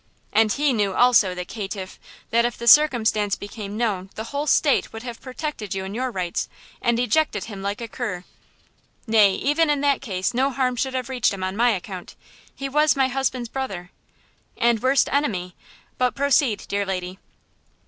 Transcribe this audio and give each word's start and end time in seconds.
And 0.33 0.51
he 0.53 0.73
knew, 0.73 0.95
also, 0.95 1.35
the 1.35 1.45
caitiff! 1.45 1.99
that 2.31 2.43
if 2.43 2.57
the 2.57 2.67
circumstance 2.67 3.35
became 3.35 3.77
known 3.77 4.09
the 4.15 4.23
whole 4.33 4.47
State 4.47 4.91
would 4.91 5.03
have 5.03 5.21
protected 5.21 5.75
you 5.75 5.85
in 5.85 5.93
your 5.93 6.09
rights, 6.09 6.49
and 6.81 6.99
ejected 6.99 7.43
him 7.43 7.61
like 7.61 7.81
a 7.81 7.87
cur." 7.87 8.23
"Nay, 9.05 9.35
even 9.35 9.69
in 9.69 9.81
that 9.81 10.01
case 10.01 10.33
no 10.33 10.49
harm 10.49 10.75
should 10.75 10.95
have 10.95 11.07
reached 11.09 11.35
him 11.35 11.43
on 11.43 11.55
my 11.55 11.69
account. 11.69 12.15
He 12.55 12.67
was 12.67 12.95
my 12.95 13.09
husband's 13.09 13.49
brother." 13.49 13.91
"And 14.57 14.81
worst 14.81 15.07
enemy! 15.11 15.55
But 15.99 16.15
proceed, 16.15 16.65
dear 16.67 16.83
lady." 16.83 17.19